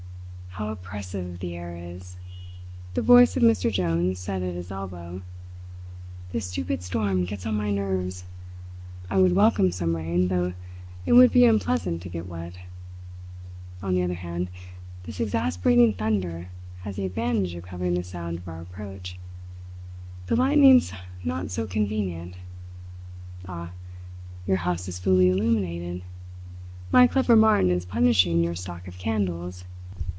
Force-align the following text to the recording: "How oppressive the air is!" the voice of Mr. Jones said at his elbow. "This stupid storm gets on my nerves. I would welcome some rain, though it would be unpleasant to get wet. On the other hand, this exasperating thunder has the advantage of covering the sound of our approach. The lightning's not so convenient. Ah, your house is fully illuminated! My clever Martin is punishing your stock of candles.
"How 0.55 0.67
oppressive 0.67 1.39
the 1.39 1.55
air 1.55 1.77
is!" 1.77 2.17
the 2.93 3.01
voice 3.01 3.37
of 3.37 3.41
Mr. 3.41 3.71
Jones 3.71 4.19
said 4.19 4.43
at 4.43 4.53
his 4.53 4.69
elbow. 4.69 5.21
"This 6.33 6.45
stupid 6.47 6.83
storm 6.83 7.23
gets 7.23 7.45
on 7.45 7.55
my 7.55 7.71
nerves. 7.71 8.25
I 9.09 9.15
would 9.19 9.31
welcome 9.33 9.71
some 9.71 9.95
rain, 9.95 10.27
though 10.27 10.51
it 11.05 11.13
would 11.13 11.31
be 11.31 11.45
unpleasant 11.45 12.01
to 12.01 12.09
get 12.09 12.27
wet. 12.27 12.55
On 13.81 13.95
the 13.95 14.03
other 14.03 14.13
hand, 14.15 14.49
this 15.03 15.21
exasperating 15.21 15.93
thunder 15.93 16.49
has 16.81 16.97
the 16.97 17.05
advantage 17.05 17.55
of 17.55 17.63
covering 17.63 17.93
the 17.93 18.03
sound 18.03 18.39
of 18.39 18.47
our 18.49 18.59
approach. 18.59 19.17
The 20.27 20.35
lightning's 20.35 20.91
not 21.23 21.49
so 21.49 21.65
convenient. 21.65 22.35
Ah, 23.47 23.71
your 24.45 24.57
house 24.57 24.89
is 24.89 24.99
fully 24.99 25.29
illuminated! 25.29 26.01
My 26.91 27.07
clever 27.07 27.37
Martin 27.37 27.71
is 27.71 27.85
punishing 27.85 28.43
your 28.43 28.55
stock 28.55 28.85
of 28.89 28.97
candles. 28.97 29.63